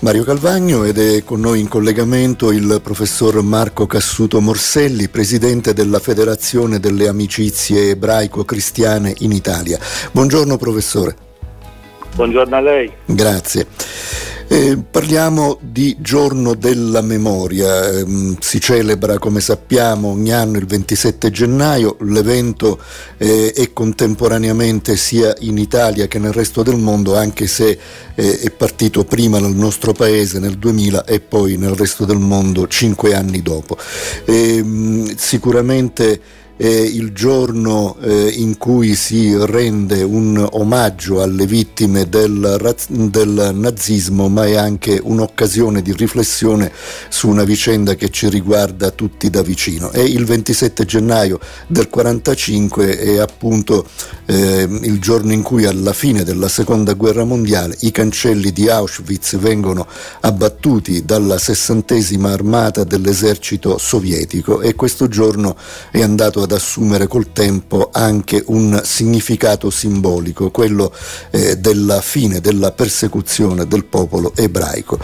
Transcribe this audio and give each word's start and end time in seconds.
Mario 0.00 0.22
Calvagno 0.22 0.84
ed 0.84 0.96
è 0.96 1.24
con 1.24 1.40
noi 1.40 1.58
in 1.58 1.66
collegamento 1.66 2.52
il 2.52 2.80
professor 2.80 3.42
Marco 3.42 3.86
Cassuto 3.86 4.40
Morselli, 4.40 5.08
presidente 5.08 5.72
della 5.72 5.98
Federazione 5.98 6.78
delle 6.78 7.08
Amicizie 7.08 7.90
Ebraico-Cristiane 7.90 9.12
in 9.18 9.32
Italia. 9.32 9.76
Buongiorno 10.12 10.56
professore. 10.56 11.16
Buongiorno 12.14 12.54
a 12.54 12.60
lei. 12.60 12.92
Grazie. 13.06 13.66
Eh, 14.50 14.78
parliamo 14.78 15.58
di 15.60 15.94
giorno 16.00 16.54
della 16.54 17.02
memoria, 17.02 17.86
eh, 17.90 18.06
si 18.40 18.58
celebra 18.58 19.18
come 19.18 19.40
sappiamo 19.40 20.08
ogni 20.08 20.32
anno 20.32 20.56
il 20.56 20.64
27 20.64 21.30
gennaio, 21.30 21.98
l'evento 22.00 22.80
eh, 23.18 23.52
è 23.52 23.74
contemporaneamente 23.74 24.96
sia 24.96 25.34
in 25.40 25.58
Italia 25.58 26.06
che 26.06 26.18
nel 26.18 26.32
resto 26.32 26.62
del 26.62 26.78
mondo 26.78 27.14
anche 27.14 27.46
se 27.46 27.78
eh, 28.14 28.40
è 28.40 28.50
partito 28.50 29.04
prima 29.04 29.38
nel 29.38 29.54
nostro 29.54 29.92
paese 29.92 30.38
nel 30.38 30.56
2000 30.56 31.04
e 31.04 31.20
poi 31.20 31.58
nel 31.58 31.74
resto 31.74 32.06
del 32.06 32.18
mondo 32.18 32.66
cinque 32.68 33.14
anni 33.14 33.42
dopo. 33.42 33.76
Ehm, 34.24 35.14
sicuramente 35.14 36.20
è 36.58 36.66
il 36.66 37.12
giorno 37.12 37.96
eh, 38.00 38.30
in 38.34 38.58
cui 38.58 38.96
si 38.96 39.32
rende 39.32 40.02
un 40.02 40.44
omaggio 40.54 41.22
alle 41.22 41.46
vittime 41.46 42.08
del, 42.08 42.76
del, 42.88 43.50
nazismo, 43.54 44.28
ma 44.28 44.44
è 44.44 44.56
anche 44.56 45.00
un'occasione 45.00 45.82
di 45.82 45.92
riflessione 45.92 46.72
su 47.08 47.28
una 47.28 47.44
vicenda 47.44 47.94
che 47.94 48.10
ci 48.10 48.28
riguarda 48.28 48.90
tutti 48.90 49.30
da 49.30 49.40
vicino. 49.42 49.92
E 49.92 50.02
il 50.02 50.24
27 50.24 50.84
gennaio 50.84 51.38
del 51.68 51.88
1945 51.88 52.98
è 52.98 53.18
appunto 53.18 53.86
eh, 54.26 54.66
il 54.68 54.98
giorno 54.98 55.32
in 55.32 55.42
cui 55.42 55.64
alla 55.64 55.92
fine 55.92 56.24
della 56.24 56.48
seconda 56.48 56.94
guerra 56.94 57.22
mondiale 57.22 57.76
i 57.82 57.92
cancelli 57.92 58.52
di 58.52 58.68
Auschwitz 58.68 59.36
vengono 59.38 59.86
abbattuti 60.22 61.04
dalla 61.04 61.38
sessantesima 61.38 62.32
armata 62.32 62.82
dell'esercito 62.82 63.78
sovietico 63.78 64.60
e 64.60 64.74
questo 64.74 65.06
giorno 65.06 65.54
è 65.92 66.02
andato 66.02 66.42
a 66.42 66.46
ad 66.48 66.52
assumere 66.52 67.06
col 67.06 67.30
tempo 67.32 67.90
anche 67.92 68.42
un 68.46 68.80
significato 68.82 69.68
simbolico, 69.68 70.50
quello 70.50 70.90
eh, 71.30 71.56
della 71.56 72.00
fine 72.00 72.40
della 72.40 72.72
persecuzione 72.72 73.66
del 73.66 73.84
popolo 73.84 74.32
ebraico. 74.34 74.98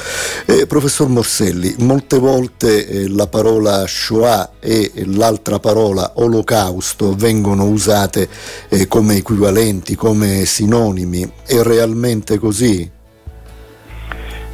Eh, 0.46 0.66
professor 0.66 1.08
Morselli, 1.08 1.74
molte 1.80 2.18
volte 2.18 2.86
eh, 2.86 3.08
la 3.08 3.26
parola 3.26 3.86
Shoah 3.86 4.52
e 4.58 4.90
l'altra 5.04 5.58
parola 5.58 6.12
Olocausto 6.14 7.14
vengono 7.14 7.66
usate 7.66 8.26
eh, 8.70 8.88
come 8.88 9.16
equivalenti, 9.16 9.94
come 9.94 10.46
sinonimi. 10.46 11.30
È 11.44 11.60
realmente 11.60 12.38
così? 12.38 12.90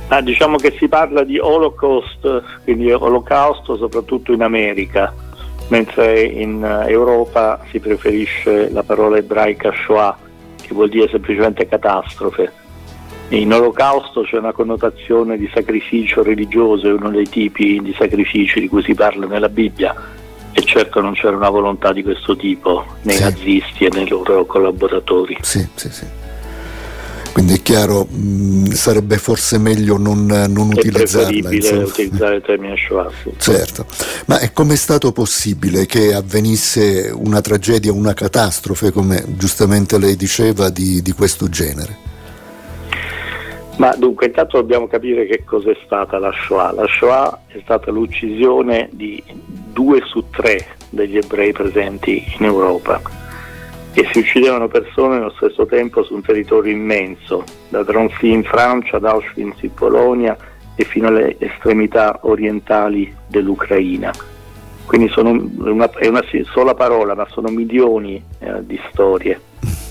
Ah, 0.08 0.20
diciamo 0.22 0.56
che 0.56 0.74
si 0.76 0.88
parla 0.88 1.22
di 1.22 1.38
Holocaust, 1.38 2.42
quindi 2.64 2.90
Olocausto 2.90 3.76
soprattutto 3.76 4.32
in 4.32 4.42
America 4.42 5.14
mentre 5.70 6.22
in 6.22 6.62
eh, 6.62 6.90
Europa 6.90 7.64
si 7.70 7.80
preferisce 7.80 8.70
la 8.70 8.82
parola 8.82 9.16
ebraica 9.16 9.72
Shoah, 9.72 10.16
che 10.60 10.74
vuol 10.74 10.88
dire 10.88 11.08
semplicemente 11.08 11.66
catastrofe. 11.66 12.52
In 13.30 13.52
Olocausto 13.52 14.22
c'è 14.22 14.38
una 14.38 14.52
connotazione 14.52 15.38
di 15.38 15.48
sacrificio 15.54 16.22
religioso, 16.22 16.88
è 16.88 16.92
uno 16.92 17.10
dei 17.10 17.28
tipi 17.28 17.80
di 17.80 17.94
sacrifici 17.96 18.60
di 18.60 18.68
cui 18.68 18.82
si 18.82 18.94
parla 18.94 19.26
nella 19.26 19.48
Bibbia 19.48 19.94
e 20.52 20.62
certo 20.62 21.00
non 21.00 21.12
c'era 21.12 21.36
una 21.36 21.48
volontà 21.48 21.92
di 21.92 22.02
questo 22.02 22.34
tipo 22.34 22.84
nei 23.02 23.14
sì. 23.14 23.22
nazisti 23.22 23.84
e 23.84 23.90
nei 23.92 24.08
loro 24.08 24.44
collaboratori. 24.44 25.36
Sì, 25.40 25.66
sì, 25.74 25.90
sì. 25.90 26.19
Quindi 27.32 27.54
è 27.54 27.62
chiaro, 27.62 28.06
mh, 28.08 28.16
mm, 28.16 28.64
sarebbe 28.70 29.16
forse 29.16 29.58
meglio 29.58 29.96
non, 29.96 30.26
non 30.26 30.70
è 30.72 30.78
utilizzarla. 30.78 31.52
Insomma. 31.52 31.84
utilizzare 31.84 32.36
il 32.36 32.42
termine 32.42 32.76
Shoah. 32.76 33.10
Certo, 33.38 33.86
ma 34.26 34.38
è 34.38 34.52
come 34.52 34.74
è 34.74 34.76
stato 34.76 35.12
possibile 35.12 35.86
che 35.86 36.12
avvenisse 36.12 37.12
una 37.14 37.40
tragedia, 37.40 37.92
una 37.92 38.14
catastrofe, 38.14 38.90
come 38.90 39.24
giustamente 39.36 39.98
lei 39.98 40.16
diceva, 40.16 40.68
di, 40.70 41.02
di 41.02 41.12
questo 41.12 41.48
genere? 41.48 42.08
Ma 43.76 43.94
dunque, 43.96 44.26
intanto 44.26 44.58
dobbiamo 44.58 44.86
capire 44.88 45.26
che 45.26 45.42
cos'è 45.44 45.74
stata 45.84 46.18
la 46.18 46.32
Shoah. 46.32 46.72
La 46.72 46.86
Shoah 46.86 47.44
è 47.46 47.60
stata 47.62 47.90
l'uccisione 47.90 48.88
di 48.92 49.22
due 49.72 50.02
su 50.04 50.24
tre 50.30 50.76
degli 50.90 51.16
ebrei 51.16 51.52
presenti 51.52 52.22
in 52.38 52.44
Europa 52.44 53.19
e 54.00 54.08
si 54.12 54.20
uccidevano 54.20 54.66
persone 54.66 55.16
nello 55.16 55.34
stesso 55.36 55.66
tempo 55.66 56.02
su 56.02 56.14
un 56.14 56.22
territorio 56.22 56.72
immenso, 56.72 57.44
da 57.68 57.82
Drancy 57.82 58.32
in 58.32 58.44
Francia 58.44 58.96
ad 58.96 59.04
Auschwitz 59.04 59.62
in 59.62 59.74
Polonia 59.74 60.34
e 60.74 60.84
fino 60.84 61.08
alle 61.08 61.36
estremità 61.38 62.20
orientali 62.22 63.14
dell'Ucraina. 63.26 64.10
Quindi 64.86 65.12
una, 65.16 65.90
è 65.90 66.06
una 66.06 66.24
sola 66.50 66.74
parola, 66.74 67.14
ma 67.14 67.26
sono 67.28 67.50
milioni 67.50 68.24
eh, 68.38 68.64
di 68.64 68.80
storie 68.90 69.38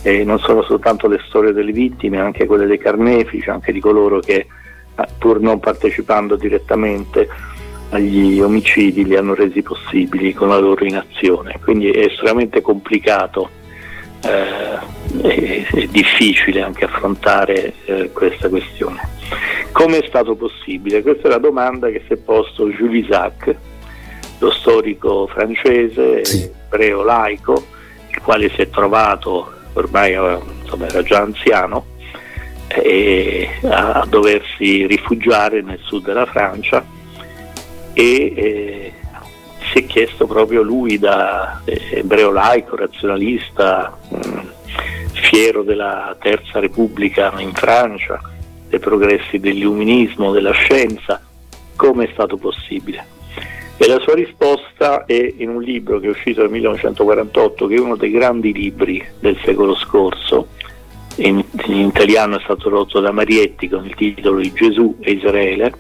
e 0.02 0.24
non 0.24 0.40
sono 0.40 0.64
soltanto 0.64 1.08
le 1.08 1.22
storie 1.28 1.54
delle 1.54 1.72
vittime, 1.72 2.20
anche 2.20 2.48
quelle 2.48 2.66
dei 2.66 2.80
carnefici, 2.80 3.48
anche 3.48 3.72
di 3.72 3.80
coloro 3.80 4.20
che 4.22 4.48
eh, 4.96 5.08
pur 5.20 5.40
non 5.40 5.60
partecipando 5.60 6.36
direttamente 6.36 7.30
agli 7.92 8.40
omicidi 8.40 9.06
li 9.06 9.16
hanno 9.16 9.36
resi 9.36 9.62
possibili 9.62 10.34
con 10.34 10.48
la 10.48 10.58
loro 10.58 10.84
inazione. 10.84 11.60
Quindi 11.64 11.92
è 11.92 12.06
estremamente 12.06 12.62
complicato 12.62 13.58
eh, 14.22 14.80
è, 15.22 15.68
è, 15.68 15.86
difficile 15.88 16.62
anche 16.62 16.86
affrontare 16.86 17.74
eh, 17.86 18.12
questa 18.12 18.50
questione. 18.50 19.18
Come 19.72 20.00
è 20.00 20.08
stato 20.08 20.36
possibile? 20.36 21.02
Questa 21.02 21.28
è 21.28 21.32
la 21.32 21.38
domanda 21.38 21.90
che 21.90 22.04
si 22.08 22.14
è 22.14 22.18
posto 22.18 22.68
Jules 22.70 23.06
Isaac, 23.06 23.56
lo 24.40 24.52
storico 24.52 25.28
francese, 25.28 26.26
sì. 26.26 26.50
ebreo 26.66 27.04
laico, 27.04 27.66
il 28.10 28.22
quale 28.22 28.50
si 28.50 28.62
è 28.62 28.70
trovato, 28.70 29.52
ormai 29.74 30.14
insomma, 30.62 30.88
era 30.88 31.04
già 31.04 31.22
anziano, 31.22 31.86
eh, 32.68 33.50
a, 33.64 34.06
doversi 34.08 34.86
rifugiare 34.86 35.62
nel 35.62 35.80
sud 35.82 36.06
della 36.06 36.26
Francia 36.26 36.86
e 37.94 38.34
eh, 38.36 38.94
si 39.72 39.80
è 39.80 39.86
chiesto 39.86 40.26
proprio 40.26 40.62
lui 40.62 40.98
da 40.98 41.62
eh, 41.66 41.80
ebreo 41.92 42.32
laico, 42.32 42.76
razionalista, 42.76 43.98
mm, 44.14 44.40
fiero 45.12 45.64
della 45.64 46.16
Terza 46.20 46.60
Repubblica 46.60 47.34
in 47.38 47.54
Francia, 47.54 48.20
dei 48.68 48.80
progressi 48.80 49.40
dell'illuminismo, 49.40 50.32
della 50.32 50.52
scienza, 50.52 51.22
come 51.76 52.06
è 52.06 52.10
stato 52.14 52.38
possibile. 52.38 53.18
E 53.78 53.88
la 53.88 54.00
sua 54.00 54.14
risposta 54.14 55.06
è 55.06 55.34
in 55.38 55.50
un 55.50 55.62
libro 55.62 56.00
che 56.00 56.08
è 56.08 56.10
uscito 56.10 56.42
nel 56.42 56.52
1948, 56.52 57.68
che 57.68 57.76
è 57.76 57.80
uno 57.80 57.96
dei 57.96 58.12
grandi 58.12 58.52
libri 58.52 59.04
del 59.20 59.40
secolo 59.44 59.76
scorso, 59.76 60.48
in, 61.16 61.44
in 61.66 61.88
italiano 61.88 62.38
è 62.38 62.42
stato 62.44 62.68
tradotto 62.68 63.00
da 63.00 63.12
Marietti 63.12 63.68
con 63.70 63.86
il 63.86 63.96
titolo 63.96 64.40
di 64.40 64.52
Gesù 64.54 64.98
e 65.00 65.12
Israele, 65.12 65.74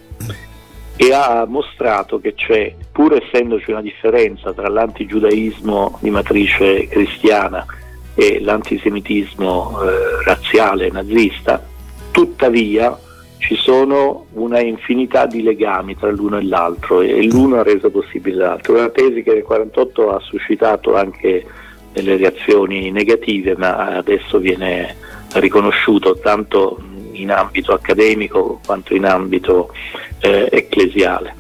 e 0.96 1.14
ha 1.14 1.46
mostrato 1.46 2.20
che 2.20 2.34
c'è, 2.34 2.74
pur 3.00 3.14
essendoci 3.14 3.72
una 3.72 3.82
differenza 3.82 4.52
tra 4.52 4.68
l'antigiudaismo 4.68 6.00
di 6.02 6.10
matrice 6.10 6.86
cristiana 6.90 7.66
e 8.14 8.42
l'antisemitismo 8.42 9.84
eh, 9.84 10.24
razziale 10.26 10.92
nazista, 10.92 11.66
tuttavia 12.12 13.00
ci 13.38 13.56
sono 13.56 14.26
una 14.34 14.59
infinità 14.59 15.28
di 15.28 15.44
legami 15.44 15.96
tra 15.96 16.12
l'uno 16.12 16.40
e 16.40 16.44
l'altro 16.44 17.00
e 17.00 17.24
l'uno 17.24 17.62
ha 17.62 17.64
reso 17.64 17.90
possibile 17.90 18.36
l'altro. 18.36 18.74
Una 18.74 18.90
tesi 18.90 19.24
che 19.24 19.32
nel 19.32 19.46
1948 19.48 20.12
ha 20.14 20.20
suscitato 20.20 20.98
anche 20.98 21.46
delle 21.94 22.18
reazioni 22.18 22.92
negative, 22.92 23.56
ma 23.56 23.96
adesso 23.96 24.40
viene 24.40 24.94
riconosciuto 25.36 26.20
tanto 26.20 26.82
in 27.14 27.32
ambito 27.32 27.72
accademico 27.72 28.59
quanto 28.66 28.94
in 28.94 29.06
ambito 29.06 29.72
eh, 30.20 30.50
ecclesiale. 30.52 31.39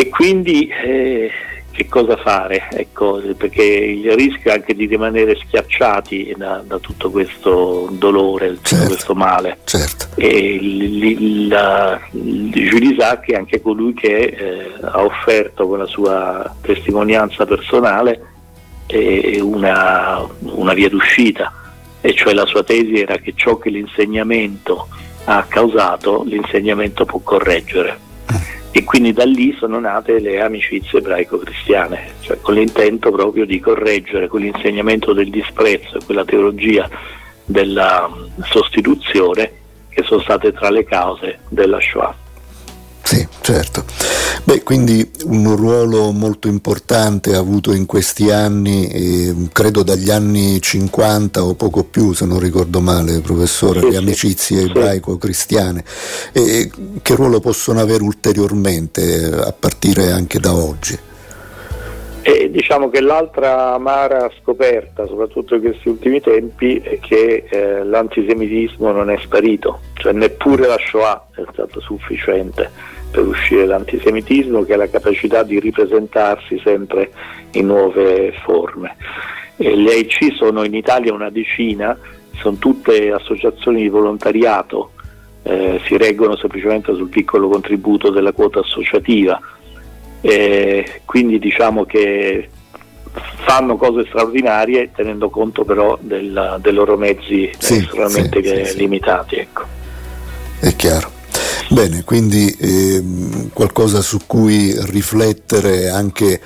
E 0.00 0.08
quindi 0.08 0.66
eh, 0.66 1.30
che 1.72 1.86
cosa 1.86 2.16
fare? 2.16 2.68
Ecco, 2.72 3.20
perché 3.36 3.62
il 3.62 4.10
rischio 4.12 4.50
è 4.50 4.54
anche 4.54 4.74
di 4.74 4.86
rimanere 4.86 5.36
schiacciati 5.36 6.32
da, 6.38 6.64
da 6.66 6.78
tutto 6.78 7.10
questo 7.10 7.86
dolore, 7.92 8.56
certo, 8.62 8.76
tutto 8.76 8.86
questo 8.86 9.14
male. 9.14 9.58
Certo. 9.64 10.06
E 10.14 10.58
Jules 12.12 12.92
Isaac 12.92 13.26
è 13.26 13.34
anche 13.34 13.60
colui 13.60 13.92
che 13.92 14.16
eh, 14.16 14.72
ha 14.80 15.04
offerto 15.04 15.68
con 15.68 15.80
la 15.80 15.86
sua 15.86 16.56
testimonianza 16.62 17.44
personale 17.44 18.22
eh, 18.86 19.38
una, 19.42 20.26
una 20.38 20.72
via 20.72 20.88
d'uscita 20.88 21.52
e 22.00 22.14
cioè 22.14 22.32
la 22.32 22.46
sua 22.46 22.62
tesi 22.62 22.98
era 23.00 23.18
che 23.18 23.34
ciò 23.36 23.58
che 23.58 23.68
l'insegnamento 23.68 24.88
ha 25.24 25.44
causato, 25.46 26.22
l'insegnamento 26.24 27.04
può 27.04 27.20
correggere. 27.22 28.08
E 28.72 28.84
quindi 28.84 29.12
da 29.12 29.24
lì 29.24 29.54
sono 29.58 29.80
nate 29.80 30.20
le 30.20 30.40
amicizie 30.40 30.98
ebraico-cristiane, 30.98 32.12
cioè 32.20 32.40
con 32.40 32.54
l'intento 32.54 33.10
proprio 33.10 33.44
di 33.44 33.58
correggere 33.58 34.28
quell'insegnamento 34.28 35.12
del 35.12 35.30
disprezzo 35.30 35.96
e 35.98 36.04
quella 36.04 36.24
teologia 36.24 36.88
della 37.44 38.08
sostituzione 38.44 39.58
che 39.88 40.00
che 40.00 40.06
sono 40.06 40.20
state 40.22 40.52
tra 40.52 40.70
le 40.70 40.84
cause 40.84 41.40
della 41.48 41.80
Shoah. 41.80 42.14
Certo. 43.40 43.84
Beh, 44.44 44.62
quindi 44.62 45.10
un 45.24 45.56
ruolo 45.56 46.12
molto 46.12 46.48
importante 46.48 47.34
ha 47.34 47.38
avuto 47.38 47.72
in 47.72 47.86
questi 47.86 48.30
anni, 48.30 48.86
eh, 48.88 49.34
credo 49.52 49.82
dagli 49.82 50.10
anni 50.10 50.60
50 50.60 51.44
o 51.44 51.54
poco 51.54 51.84
più, 51.84 52.12
se 52.12 52.26
non 52.26 52.38
ricordo 52.38 52.80
male, 52.80 53.20
professore, 53.20 53.80
sì, 53.80 53.90
le 53.90 53.96
amicizie 53.96 54.58
sì. 54.60 54.64
ebraico-cristiane. 54.64 55.84
Eh, 56.32 56.70
che 57.02 57.14
ruolo 57.14 57.40
possono 57.40 57.80
avere 57.80 58.02
ulteriormente 58.02 59.24
a 59.24 59.52
partire 59.52 60.12
anche 60.12 60.38
da 60.38 60.54
oggi? 60.54 60.98
Diciamo 62.50 62.88
che 62.90 63.00
l'altra 63.00 63.74
amara 63.74 64.28
scoperta, 64.40 65.06
soprattutto 65.06 65.54
in 65.54 65.60
questi 65.60 65.88
ultimi 65.88 66.20
tempi, 66.20 66.80
è 66.80 66.98
che 66.98 67.44
eh, 67.48 67.84
l'antisemitismo 67.84 68.90
non 68.90 69.08
è 69.08 69.16
sparito, 69.18 69.78
cioè 69.94 70.12
neppure 70.12 70.66
la 70.66 70.76
Shoah 70.76 71.28
è 71.36 71.42
stata 71.52 71.78
sufficiente 71.78 72.68
per 73.08 73.24
uscire 73.24 73.66
dall'antisemitismo, 73.66 74.64
che 74.64 74.74
è 74.74 74.76
la 74.76 74.88
capacità 74.88 75.44
di 75.44 75.60
ripresentarsi 75.60 76.60
sempre 76.64 77.12
in 77.52 77.66
nuove 77.66 78.32
forme. 78.42 78.96
E 79.56 79.76
le 79.76 79.92
AIC 79.92 80.34
sono 80.34 80.64
in 80.64 80.74
Italia 80.74 81.14
una 81.14 81.30
decina, 81.30 81.96
sono 82.34 82.56
tutte 82.56 83.12
associazioni 83.12 83.82
di 83.82 83.88
volontariato, 83.88 84.90
eh, 85.44 85.80
si 85.84 85.96
reggono 85.96 86.34
semplicemente 86.34 86.92
sul 86.96 87.10
piccolo 87.10 87.48
contributo 87.48 88.10
della 88.10 88.32
quota 88.32 88.58
associativa 88.58 89.40
eh, 90.20 91.02
quindi 91.04 91.38
diciamo 91.38 91.84
che 91.84 92.48
fanno 93.44 93.76
cose 93.76 94.04
straordinarie 94.08 94.90
tenendo 94.94 95.30
conto 95.30 95.64
però 95.64 95.98
del, 96.00 96.58
dei 96.60 96.72
loro 96.72 96.96
mezzi 96.96 97.50
sì, 97.58 97.76
estremamente 97.76 98.42
sì, 98.42 98.70
sì, 98.72 98.76
limitati. 98.78 99.36
Ecco. 99.36 99.62
È 100.60 100.74
chiaro. 100.76 101.18
Bene, 101.68 102.02
quindi 102.04 102.50
eh, 102.58 103.02
qualcosa 103.52 104.00
su 104.00 104.18
cui 104.26 104.74
riflettere 104.90 105.88
anche 105.88 106.40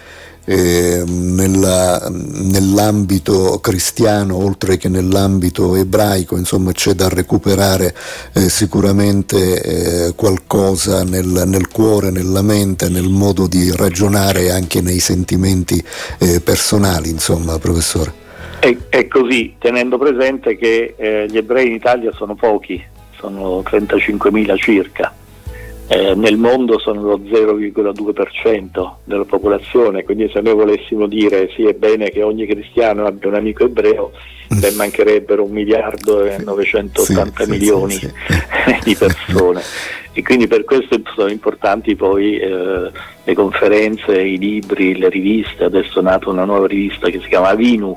eh, 0.45 1.03
nella, 1.07 2.09
nell'ambito 2.11 3.59
cristiano 3.61 4.37
oltre 4.37 4.77
che 4.77 4.89
nell'ambito 4.89 5.75
ebraico, 5.75 6.37
insomma 6.37 6.73
c'è 6.73 6.93
da 6.93 7.09
recuperare 7.09 7.95
eh, 8.35 8.49
sicuramente 8.49 9.63
eh, 10.09 10.15
qualcosa 10.15 11.03
nel, 11.05 11.45
nel, 11.47 11.69
cuore, 11.69 12.11
nella 12.11 12.43
mente, 12.43 12.89
nel 12.89 13.09
modo 13.09 13.47
di 13.47 13.73
ragionare 13.75 14.51
anche 14.51 14.81
nei 14.81 15.01
sentimenti 15.01 15.83
eh, 16.19 16.41
personali, 16.41 17.11
insomma, 17.11 17.59
professore. 17.59 18.23
È, 18.61 18.77
è, 18.89 19.09
così, 19.09 19.55
tenendo 19.59 19.99
presente 19.99 20.57
che 20.57 20.95
eh, 20.97 21.27
gli 21.29 21.37
ebrei 21.37 21.67
in 21.69 21.75
Italia 21.75 22.13
sono 22.13 22.35
pochi, 22.35 22.83
sono 23.19 23.61
35.000 23.61 24.57
circa 24.57 25.13
eh, 25.87 26.15
nel 26.15 26.37
mondo 26.37 26.79
sono 26.79 27.03
lo 27.03 27.19
0,2% 27.19 28.93
della 29.05 29.25
popolazione, 29.25 30.05
quindi 30.05 30.31
se 30.33 30.41
noi 30.41 30.55
volessimo 30.55 31.07
dire 31.07 31.51
sì 31.55 31.67
è 31.67 31.75
bene 31.75 32.11
che 32.11 32.23
ogni 32.23 32.47
cristiano 32.47 33.05
abbia 33.05 33.29
un 33.29 33.35
amico 33.35 33.65
ebreo, 33.65 34.13
beh, 34.49 34.71
mancherebbero 34.73 35.45
un 35.45 35.51
miliardo 35.51 36.25
e 36.25 36.39
980 36.39 37.45
sì, 37.45 37.51
milioni 37.51 37.93
sì, 37.93 38.09
sì, 38.09 38.79
di 38.85 38.95
persone. 38.95 39.63
E 40.13 40.23
quindi 40.23 40.47
per 40.47 40.65
questo 40.65 41.01
sono 41.15 41.29
importanti 41.29 41.97
poi 41.97 42.39
eh, 42.39 42.91
le 43.25 43.35
conferenze, 43.35 44.21
i 44.21 44.39
libri, 44.39 44.97
le 44.97 45.09
riviste, 45.09 45.65
adesso 45.65 45.99
è 45.99 46.03
nata 46.03 46.31
una 46.31 46.45
nuova 46.45 46.67
rivista 46.67 47.09
che 47.11 47.21
si 47.21 47.29
chiama 47.29 47.49
Avinu, 47.49 47.93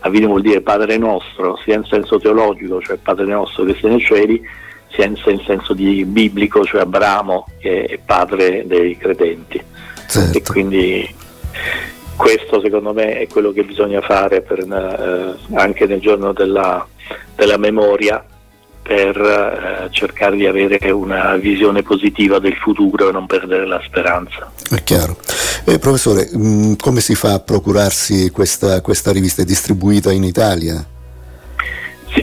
Avinu 0.00 0.28
vuol 0.28 0.42
dire 0.42 0.62
Padre 0.62 0.96
Nostro, 0.96 1.58
sia 1.62 1.76
in 1.76 1.84
senso 1.84 2.18
teologico, 2.18 2.80
cioè 2.80 2.96
Padre 2.96 3.26
Nostro 3.26 3.64
che 3.64 3.76
sei 3.80 3.90
nei 3.90 4.00
cieli, 4.00 4.42
senza 4.90 5.30
in 5.30 5.40
senso 5.46 5.72
di 5.72 6.04
biblico, 6.04 6.64
cioè 6.64 6.82
Abramo 6.82 7.46
che 7.58 7.84
è 7.84 7.98
padre 8.04 8.64
dei 8.66 8.96
credenti. 8.96 9.62
Certo. 10.08 10.38
E 10.38 10.42
quindi 10.42 11.14
questo 12.16 12.60
secondo 12.60 12.92
me 12.92 13.18
è 13.18 13.26
quello 13.28 13.52
che 13.52 13.64
bisogna 13.64 14.00
fare 14.00 14.42
per, 14.42 14.58
eh, 14.58 15.56
anche 15.56 15.86
nel 15.86 16.00
giorno 16.00 16.32
della, 16.32 16.86
della 17.34 17.56
memoria 17.56 18.24
per 18.82 19.16
eh, 19.16 19.88
cercare 19.92 20.36
di 20.36 20.46
avere 20.46 20.90
una 20.90 21.36
visione 21.36 21.82
positiva 21.82 22.38
del 22.38 22.56
futuro 22.56 23.08
e 23.08 23.12
non 23.12 23.26
perdere 23.26 23.66
la 23.66 23.80
speranza. 23.84 24.50
È 24.68 24.82
chiaro. 24.82 25.16
Eh, 25.64 25.78
professore, 25.78 26.28
mh, 26.32 26.38
mm, 26.38 26.72
come 26.74 27.00
si 27.00 27.14
fa 27.14 27.34
a 27.34 27.40
procurarsi 27.40 28.30
questa, 28.30 28.80
questa 28.80 29.12
rivista? 29.12 29.42
È 29.42 29.44
distribuita 29.44 30.10
in 30.10 30.24
Italia? 30.24 30.84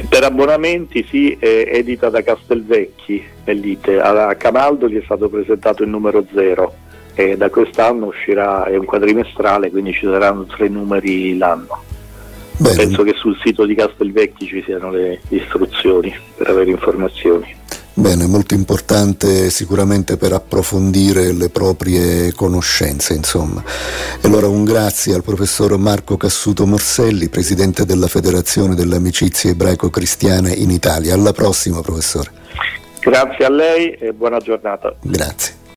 Per 0.09 0.23
abbonamenti 0.23 1.05
sì, 1.09 1.37
è 1.39 1.69
edita 1.73 2.09
da 2.09 2.23
Castelvecchi 2.23 3.23
nell'ITE. 3.45 3.99
A 3.99 4.33
Camaldo 4.35 4.87
gli 4.87 4.97
è 4.97 5.03
stato 5.03 5.29
presentato 5.29 5.83
il 5.83 5.89
numero 5.89 6.25
0 6.33 6.73
e 7.13 7.35
da 7.35 7.49
quest'anno 7.49 8.07
uscirà, 8.07 8.65
è 8.65 8.75
un 8.77 8.85
quadrimestrale, 8.85 9.69
quindi 9.69 9.91
ci 9.91 10.05
saranno 10.05 10.45
tre 10.45 10.69
numeri 10.69 11.37
l'anno. 11.37 11.83
Bene. 12.57 12.75
Penso 12.75 13.03
che 13.03 13.13
sul 13.15 13.37
sito 13.43 13.65
di 13.65 13.75
Castelvecchi 13.75 14.47
ci 14.47 14.63
siano 14.63 14.89
le 14.89 15.19
istruzioni 15.29 16.13
per 16.35 16.47
avere 16.47 16.71
informazioni. 16.71 17.55
Bene, 17.99 18.27
molto 18.27 18.53
importante 18.53 19.49
sicuramente 19.49 20.17
per 20.17 20.31
approfondire 20.31 21.31
le 21.31 21.49
proprie 21.49 22.31
conoscenze, 22.31 23.15
insomma. 23.15 23.63
E 24.21 24.27
allora 24.27 24.47
un 24.47 24.63
grazie 24.65 25.15
al 25.15 25.23
professor 25.23 25.75
Marco 25.77 26.15
Cassuto 26.15 26.67
Morselli, 26.67 27.27
presidente 27.27 27.85
della 27.85 28.05
Federazione 28.05 28.75
delle 28.75 28.97
Amicizie 28.97 29.49
Ebraico-Cristiane 29.51 30.51
in 30.51 30.69
Italia. 30.69 31.15
Alla 31.15 31.31
prossima, 31.31 31.81
professore. 31.81 32.29
Grazie 32.99 33.45
a 33.45 33.49
lei 33.49 33.93
e 33.93 34.13
buona 34.13 34.37
giornata. 34.37 34.93
Grazie. 35.01 35.56